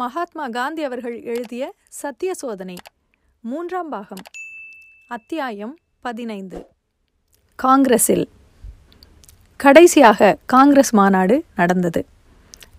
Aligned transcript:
மகாத்மா 0.00 0.48
காந்தி 0.48 0.82
அவர்கள் 0.82 1.22
எழுதிய 1.22 1.74
சத்திய 1.88 2.34
சோதனை 2.34 2.76
மூன்றாம் 3.40 3.88
பாகம் 3.88 4.22
அத்தியாயம் 5.08 5.76
பதினைந்து. 6.00 6.66
காங்கிரஸில் 7.56 8.28
கடைசியாக 9.56 10.36
காங்கிரஸ் 10.46 10.94
மாநாடு 10.94 11.44
நடந்தது. 11.56 12.06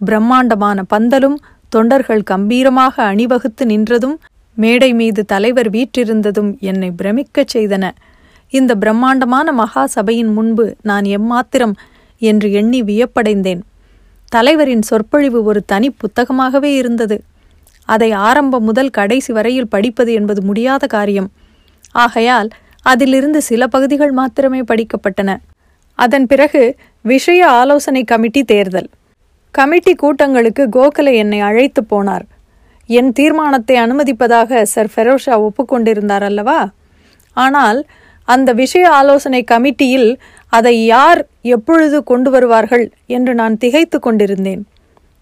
பிரம்மாண்டமான 0.06 0.84
பந்தலும் 0.96 1.38
தொண்டர்கள் 1.70 2.24
கம்பீரமாக 2.24 3.04
அணிவகுத்து 3.04 3.66
நின்றதும் 3.66 4.16
மேடை 4.56 4.94
மீது 4.94 5.26
தலைவர் 5.26 5.70
வீற்றிருந்ததும் 5.70 6.60
என்னை 6.60 6.92
பிரமிக்கச் 6.92 7.54
செய்தன. 7.54 7.92
இந்த 8.50 8.76
பிரம்மாண்டமான 8.76 9.52
மகா 9.52 9.86
சபையின் 9.86 10.34
முன்பு 10.34 10.76
நான் 10.82 11.04
எம்மாத்திரம் 11.04 11.74
என்று 12.18 12.52
எண்ணி 12.52 12.84
வியப்படைந்தேன். 12.84 13.60
தலைவரின் 14.30 14.82
சொற்பொழிவு 14.82 15.44
ஒரு 15.44 15.62
தனி 15.66 15.90
புத்தகமாகவே 15.90 16.74
இருந்தது. 16.74 17.18
அதை 17.86 18.12
ஆரம்பம் 18.12 18.64
முதல் 18.64 18.90
கடைசி 18.90 19.34
வரையில் 19.34 19.68
படிப்பது 19.68 20.14
என்பது 20.14 20.42
முடியாத 20.42 20.88
காரியம். 20.88 21.30
ஆகையால் 21.92 22.50
அதிலிருந்து 22.82 23.42
சில 23.42 23.68
பகுதிகள் 23.68 24.12
மாத்திரமே 24.12 24.62
படிக்கப்பட்டன. 24.62 25.38
அதன் 26.00 26.26
பிறகு 26.26 26.76
விஷய 27.02 27.50
ஆலோசனை 27.50 28.04
கமிட்டி 28.04 28.44
தேர்தல். 28.44 28.90
கமிட்டி 29.52 29.96
கூட்டங்களுக்கு 29.96 30.64
கோகலே 30.68 31.14
என்னை 31.16 31.40
அழைத்து 31.40 31.82
போனார். 31.92 32.26
என் 32.88 33.12
தீர்மானத்தை 33.12 33.76
அனுமதிப்பதாக 33.78 34.62
சர் 34.62 34.92
ஃபெரோஷா 34.96 35.36
ஒப்புக்கொண்டிருந்தார் 35.38 36.24
அல்லவா? 36.24 36.70
ஆனால் 37.34 37.86
அந்த 38.28 38.54
விஷய 38.54 38.90
ஆலோசனை 38.90 39.44
கமிட்டியில் 39.52 40.10
அதை 40.50 40.86
யார் 40.86 41.28
எப்பொழுது 41.42 42.04
கொண்டு 42.04 42.32
வருவார்கள் 42.32 42.92
என்று 43.06 43.34
நான் 43.34 43.58
திகைத்து 43.58 44.00
கொண்டிருந்தேன். 44.00 44.68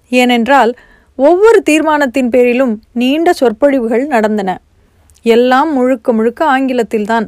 ஏனென்றால் 0.09 0.73
ஒவ்வொரு 1.15 1.61
தீர்மானத்தின் 1.61 2.29
பேரிலும் 2.29 2.81
நீண்ட 2.91 3.33
சொற்பொழிவுகள் 3.33 4.07
நடந்தன. 4.07 4.61
எல்லாம் 5.21 5.73
முழுக்க 5.73 6.13
முழுக்க 6.13 6.59
ஆங்கிலத்தில்தான். 6.59 7.25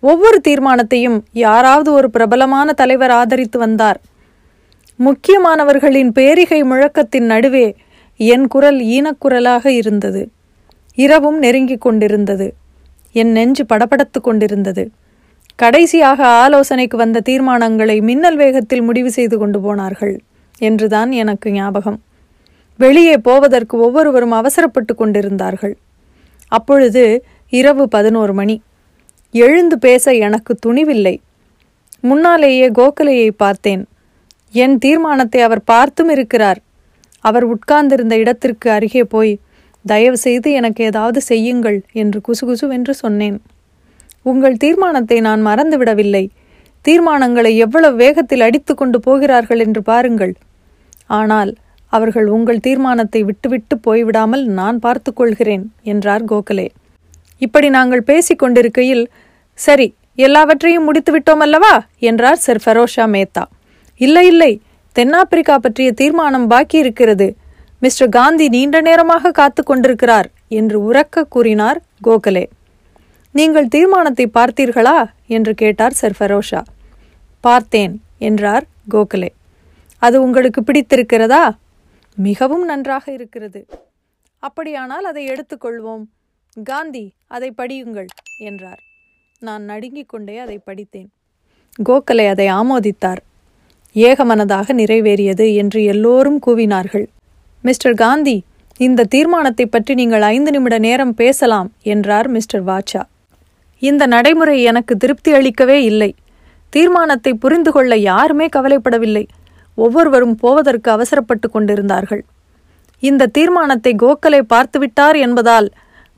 ஒவ்வொரு 0.00 0.40
தீர்மானத்தையும் 0.48 1.20
யாராவது 1.32 1.92
ஒரு 1.92 2.10
பிரபலமான 2.10 2.72
தலைவர் 2.72 3.10
ஆதரித்து 3.10 3.58
வந்தார். 3.58 4.00
முக்கியமானவர்களின் 4.98 6.10
பேரிகை 6.10 6.64
முழக்கத்தின் 6.64 7.26
நடுவே 7.26 7.76
என் 8.16 8.46
குரல் 8.46 8.78
ஈனக்குரலாக 8.78 9.66
இருந்தது. 9.66 10.30
இரவும் 10.94 11.38
நெருங்கிக் 11.38 11.80
கொண்டிருந்தது. 11.80 12.54
என் 13.12 13.30
நெஞ்சு 13.30 13.64
படபடத்து 13.64 14.20
கொண்டிருந்தது. 14.22 14.90
கடைசியாக 15.58 16.20
ஆலோசனைக்கு 16.26 16.96
வந்த 16.96 17.22
தீர்மானங்களை 17.28 18.02
மின்னல் 18.02 18.36
வேகத்தில் 18.36 18.82
முடிவு 18.82 19.10
செய்து 19.10 19.38
கொண்டு 19.38 19.60
போனார்கள் 19.60 20.14
என்றுதான் 20.58 21.10
எனக்கு 21.12 21.50
ஞாபகம். 21.50 21.98
வெளியே 22.76 23.16
போவதற்கு 23.18 23.78
ஒவ்வொருவரும் 23.78 24.30
அவசரப்பட்டு 24.30 24.94
கொண்டிருந்தார்கள். 24.94 25.74
அப்பொழுது 26.48 27.02
இரவு 27.48 27.88
பதினோரு 27.88 28.34
மணி. 28.34 28.56
எழுந்து 29.34 29.78
பேச 29.78 30.14
எனக்கு 30.14 30.54
துணிவில்லை. 30.66 31.16
முன்னாலேயே 32.00 32.68
கோகலையை 32.68 33.30
பார்த்தேன். 33.36 33.82
என் 34.52 34.78
தீர்மானத்தை 34.78 35.40
அவர் 35.40 35.64
பார்த்தும் 35.64 36.08
இருக்கிறார். 36.08 36.60
அவர் 37.20 37.44
உட்கார்ந்திருந்த 37.44 38.16
இடத்திற்கு 38.16 38.70
அருகே 38.70 39.04
போய் 39.04 39.38
தயவு 39.86 40.16
செய்து 40.16 40.52
எனக்கு 40.52 40.84
ஏதாவது 40.84 41.20
செய்யுங்கள் 41.20 41.82
என்று 41.92 42.20
குசுகுசுவென்று 42.28 42.90
சொன்னேன். 42.90 43.38
உங்கள் 44.22 44.56
தீர்மானத்தை 44.56 45.20
நான் 45.20 45.46
மறந்துவிடவில்லை. 45.46 46.24
தீர்மானங்களை 46.84 47.56
எவ்வளவு 47.56 47.96
வேகத்தில் 47.96 48.40
அடித்து 48.40 48.74
கொண்டு 48.74 49.00
போகிறார்கள் 49.00 49.58
என்று 49.58 49.82
பாருங்கள். 49.82 50.34
ஆனால் 51.06 51.56
அவர்கள் 51.92 52.26
உங்கள் 52.26 52.60
தீர்மானத்தை 52.60 53.22
விட்டுவிட்டு 53.22 53.78
போய்விடாமல் 53.86 54.44
நான் 54.44 54.78
பார்த்து 54.78 55.12
கொள்கிறேன் 55.12 55.72
என்றார் 55.82 56.24
கோகலே. 56.24 56.68
இப்படி 57.38 57.68
நாங்கள் 57.68 58.02
பேசிக் 58.02 58.38
கொண்டிருக்கையில் 58.38 59.04
சரி 59.54 59.94
எல்லாவற்றையும் 60.14 60.86
முடித்துவிட்டோம் 60.88 61.42
அல்லவா? 61.44 61.74
என்றார் 61.98 62.36
சர் 62.36 62.62
ஃபெரோஷா 62.64 63.04
மேத்தா. 63.14 63.44
இல்லை 64.00 64.26
இல்லை 64.26 64.60
தென்னாப்பிரிக்கா 64.96 65.56
பற்றிய 65.56 65.92
தீர்மானம் 65.92 66.46
பாக்கி 66.46 66.78
இருக்கிறது. 66.78 67.36
மிஸ்டர் 67.78 68.08
காந்தி 68.08 68.48
நீண்ட 68.48 68.80
நேரமாக 68.80 69.30
காத்து 69.30 69.62
கொண்டிருக்கிறார் 69.62 70.28
என்று 70.48 70.82
உரக்க 70.82 71.24
கூறினார் 71.24 71.78
கோகலே. 72.04 72.44
நீங்கள் 73.38 73.72
தீர்மானத்தை 73.74 74.24
பார்த்தீர்களா? 74.34 74.98
என்று 75.36 75.52
கேட்டார் 75.54 75.98
சர் 76.00 76.16
ஃபரோஷா. 76.18 76.60
பார்த்தேன் 77.44 77.94
என்றார் 78.18 78.64
கோகலே. 78.90 79.30
அது 80.02 80.16
உங்களுக்கு 80.22 80.60
பிடித்திருக்கிறதா? 80.60 81.42
மிகவும் 82.26 82.64
நன்றாக 82.64 83.04
இருக்கிறது. 83.12 83.60
அப்படியானால் 84.42 85.06
அதை 85.10 85.22
எடுத்துக்கொள்வோம் 85.28 86.04
காந்தி 86.70 87.04
அதை 87.26 87.48
படியுங்கள் 87.58 88.08
என்றார். 88.38 88.80
நான் 89.46 89.62
நடுங்கிக் 89.62 90.08
கொண்டே 90.08 90.36
அதை 90.44 90.56
படித்தேன். 90.64 91.10
கோகலே 91.88 92.26
அதை 92.28 92.46
ஆமோதித்தார். 92.60 93.22
ஏகமனதாக 93.94 94.74
நிறைவேறியது 94.80 95.46
என்று 95.54 95.80
எல்லோரும் 95.84 96.40
கூவினார்கள். 96.46 97.06
மிஸ்டர் 97.64 97.98
காந்தி 98.04 98.36
இந்த 98.86 99.08
தீர்மானத்தை 99.14 99.66
பற்றி 99.66 99.92
நீங்கள் 100.00 100.26
ஐந்து 100.34 100.50
நிமிட 100.50 100.78
நேரம் 100.88 101.14
பேசலாம் 101.14 101.70
என்றார் 101.92 102.28
மிஸ்டர் 102.28 102.64
வாச்சா. 102.64 103.04
இந்த 103.82 104.06
நடைமுறை 104.06 104.62
எனக்கு 104.62 104.96
திருப்தி 104.96 105.32
அளிக்கவே 105.32 105.78
இல்லை. 105.82 106.14
தீர்மானத்தை 106.70 107.34
புரிந்து 107.34 107.72
கொள்ள 107.72 107.96
யாருமே 107.96 108.48
கவலைப்படவில்லை. 108.56 109.24
ஒவ்வொருவரும் 109.74 110.34
போவதற்கு 110.34 110.90
அவசரப்பட்டு 110.90 111.50
கொண்டிருந்தார்கள். 111.50 112.24
இந்த 113.02 113.26
தீர்மானத்தை 113.26 113.96
கோகலே 114.02 114.40
பார்த்துவிட்டார் 114.54 115.16
என்பதால் 115.16 115.68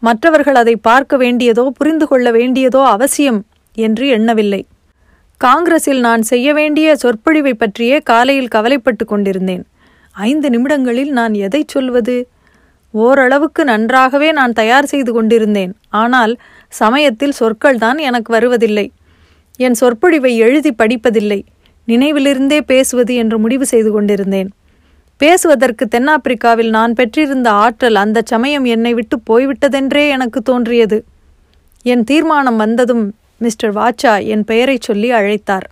மற்றவர்கள் 0.03 0.55
அதை 0.55 0.77
பார்க்க 0.77 1.17
வேண்டியதோ 1.17 1.65
புரிந்து 1.69 2.07
கொள்ள 2.07 2.31
வேண்டியதோ 2.31 2.83
அவசியம் 2.87 3.41
என்று 3.77 4.09
எண்ணவில்லை. 4.09 4.67
காங்கிரஸில் 5.41 6.01
நான் 6.01 6.23
செய்ய 6.23 6.53
வேண்டிய 6.53 6.97
சொற்பொழிவை 6.97 7.55
பற்றியே 7.55 7.99
காலையில் 8.01 8.49
கவலைப்பட்டு 8.49 9.05
கொண்டிருந்தேன். 9.05 9.67
ஐந்து 10.17 10.51
நிமிடங்களில் 10.51 11.11
நான் 11.11 11.35
எதை 11.35 11.65
சொல்வது? 11.67 12.17
ஓரளவுக்கு 12.95 13.65
நன்றாகவே 13.65 14.33
நான் 14.33 14.53
தயார் 14.53 14.85
செய்து 14.85 15.13
கொண்டிருந்தேன். 15.13 15.73
ஆனால் 15.89 16.39
சமயத்தில் 16.69 17.33
சொற்கள் 17.33 17.79
தான் 17.79 17.99
எனக்கு 17.99 18.33
வருவதில்லை. 18.33 18.93
என் 19.57 19.75
சொற்பொழிவை 19.75 20.37
எழுதி 20.37 20.71
படிப்பதில்லை. 20.71 21.45
நினைவிலிருந்தே 21.89 22.61
பேசுவது 22.61 23.15
என்று 23.15 23.39
முடிவு 23.39 23.67
செய்து 23.67 23.93
கொண்டிருந்தேன். 23.93 24.51
பேசுவதற்கு 25.17 25.89
தென்னாப்பிரிக்காவில் 25.89 26.71
நான் 26.71 26.93
பெற்றிருந்த 26.93 27.51
ஆற்றல் 27.51 27.95
அந்த 27.95 28.23
சமயம் 28.25 28.65
என்னை 28.65 28.95
விட்டு 28.95 29.17
போய்விட்டதென்றே 29.31 30.09
எனக்கு 30.09 30.43
தோன்றியது. 30.43 31.05
என் 31.83 32.05
தீர்மானம் 32.05 32.57
வந்ததும் 32.57 33.15
மிஸ்டர் 33.37 33.75
வாச்சா 33.75 34.25
என் 34.25 34.45
பெயரை 34.45 34.79
சொல்லி 34.81 35.13
அழைத்தார். 35.13 35.67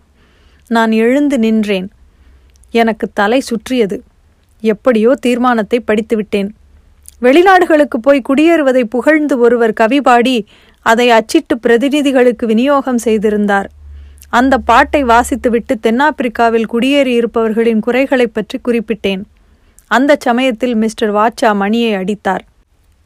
நான் 0.69 0.93
எழுந்து 0.93 1.39
நின்றேன். 1.39 1.89
எனக்கு 2.71 3.09
தலை 3.13 3.41
சுற்றியது. 3.41 4.03
எப்படியோ 4.61 5.15
தீர்மானத்தை 5.21 5.85
படித்துவிட்டேன். 5.87 6.49
வெளிநாடுகளுக்கு 7.23 7.99
போய் 8.03 8.23
குடியேறுவதை 8.29 8.85
புகழ்ந்து 8.85 9.39
ஒருவர் 9.39 9.73
கவி 9.73 10.01
பாடி 10.01 10.47
அதை 10.83 11.11
அச்சிட்டு 11.11 11.59
பிரதிநிதிகளுக்கு 11.63 12.47
விநியோகம் 12.47 12.99
செய்திருந்தார். 12.99 13.71
அந்த 14.29 14.59
பாட்டை 14.59 15.05
வாசித்துவிட்டு 15.05 15.75
தென்னாப்பிரிக்காவில் 15.83 16.67
குடியேறி 16.67 17.15
இருப்பவர்களின் 17.15 17.81
குறைகளைப் 17.81 18.35
பற்றி 18.35 18.61
குறிப்பிட்டேன். 18.65 19.23
அந்த 19.87 20.17
சமயத்தில் 20.21 20.75
மிஸ்டர் 20.75 21.15
வாட்சா 21.15 21.55
மணியை 21.55 21.95
அடித்தார். 21.95 22.45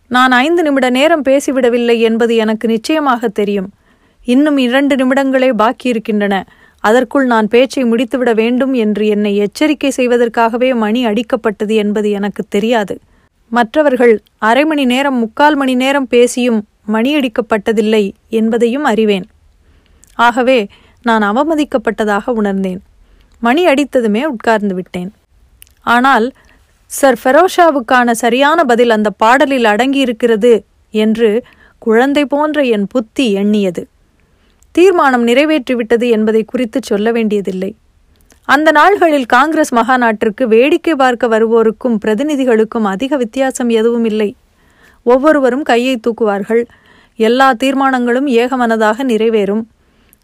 நான் 0.09 0.33
ஐந்து 0.33 0.63
நிமிட 0.63 0.91
நேரம் 0.91 1.25
பேசிவிடவில்லை 1.25 1.99
என்பது 1.99 2.37
எனக்கு 2.37 2.69
நிச்சயமாக 2.69 3.29
தெரியும். 3.29 3.73
இன்னும் 4.25 4.59
இரண்டு 4.59 4.95
நிமிடங்களே 4.97 5.53
பாக்கி 5.53 5.89
இருக்கின்றன. 5.89 6.47
அதற்குள் 6.81 7.27
நான் 7.27 7.49
பேச்சை 7.49 7.85
முடித்துவிட 7.85 8.35
வேண்டும் 8.35 8.73
என்று 8.73 9.07
என்னை 9.07 9.37
எச்சரிக்கை 9.37 9.93
செய்வதற்காகவே 9.97 10.75
மணி 10.75 11.07
அடிக்கப்பட்டது 11.07 11.75
என்பது 11.75 12.11
எனக்கு 12.11 12.45
தெரியாது. 12.49 12.99
மற்றவர்கள் 13.57 14.15
அரை 14.39 14.65
மணி 14.65 14.85
நேரம் 14.85 15.19
முக்கால் 15.19 15.57
மணி 15.57 15.75
நேரம் 15.75 16.07
பேசியும் 16.07 16.61
மணியடிக்கப்பட்டதில்லை 16.93 18.05
என்பதையும் 18.29 18.85
அறிவேன். 18.85 19.27
ஆகவே 20.27 20.59
நான் 21.03 21.25
அவமதிக்கப்பட்டதாக 21.31 22.31
உணர்ந்தேன். 22.31 22.81
மணி 23.43 23.63
அடித்ததுமே 23.67 24.23
உட்கார்ந்து 24.25 24.75
விட்டேன். 24.75 25.11
ஆனால் 25.95 26.27
சர் 26.87 27.19
ஃபெரோஷாவுக்கான 27.23 28.11
சரியான 28.11 28.65
பதில் 28.65 28.91
அந்த 28.91 29.11
பாடலில் 29.11 29.65
அடங்கியிருக்கிறது 29.65 30.53
என்று 30.91 31.31
குழந்தை 31.79 32.25
போன்ற 32.27 32.63
என் 32.63 32.87
புத்தி 32.87 33.33
எண்ணியது. 33.33 33.83
தீர்மானம் 34.71 35.27
நிறைவேற்றிவிட்டது 35.27 36.09
என்பதை 36.11 36.43
குறித்து 36.45 36.81
சொல்ல 36.83 37.13
வேண்டியதில்லை. 37.13 37.71
அந்த 38.45 38.73
நாள்களில் 38.73 39.27
காங்கிரஸ் 39.27 39.75
மகாநாட்டிற்கு 39.75 40.45
வேடிக்கை 40.45 40.95
பார்க்க 40.95 41.29
வருவோருக்கும் 41.29 41.99
பிரதிநிதிகளுக்கும் 42.05 42.83
அதிக 42.83 43.17
வித்தியாசம் 43.17 43.69
எதுவும் 43.69 44.05
இல்லை. 44.05 44.35
ஒவ்வொருவரும் 45.03 45.63
கையை 45.63 46.01
தூக்குவார்கள். 46.01 46.65
எல்லா 47.17 47.53
தீர்மானங்களும் 47.53 48.27
ஏகமனதாக 48.27 49.05
நிறைவேறும். 49.05 49.65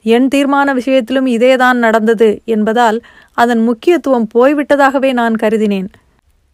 என் 0.03 0.29
தீர்மான 0.29 0.75
விஷயத்திலும் 0.75 1.26
இதேதான் 1.26 1.73
நடந்தது 1.73 2.43
என்பதால் 2.44 3.00
அதன் 3.35 3.62
முக்கியத்துவம் 3.62 4.29
போய்விட்டதாகவே 4.35 5.12
நான் 5.12 5.35
கருதினேன். 5.35 5.88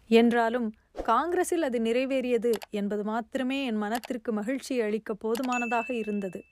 என்றாலும் 0.08 0.72
காங்கிரஸில் 1.02 1.62
அது 1.62 1.78
நிறைவேறியது 1.78 2.52
என்பது 2.70 3.04
மாத்திரமே 3.04 3.64
என் 3.64 3.76
மனத்திற்கு 3.76 4.32
மகிழ்ச்சி 4.32 4.80
அளிக்க 4.80 5.14
போதுமானதாக 5.14 5.94
இருந்தது. 5.94 6.42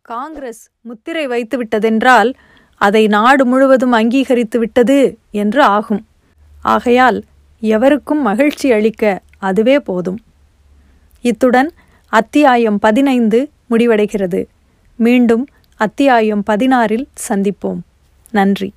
காங்கிரஸ் 0.00 0.70
முத்திரை 0.80 1.26
வைத்து 1.26 1.64
விட்டதென்றால் 1.64 2.34
அதை 2.76 3.06
நாடு 3.06 3.46
முழுவதும் 3.46 3.92
அங்கீகரித்து 3.92 4.58
விட்டது 4.58 5.18
என்று 5.30 5.62
ஆகும். 5.62 6.06
ஆகையால் 6.62 7.24
எவருக்கும் 7.60 8.22
மகிழ்ச்சி 8.22 8.72
அளிக்க 8.72 9.20
அதுவே 9.38 9.78
போதும். 9.78 10.20
இத்துடன் 11.20 11.72
அத்தியாயம் 12.08 12.78
பதினைந்து 12.78 13.50
முடிவடைகிறது. 13.70 14.46
மீண்டும் 14.96 15.48
அத்தியாயம் 15.76 16.42
பதினாறில் 16.50 17.06
சந்திப்போம். 17.28 17.80
நன்றி. 18.30 18.72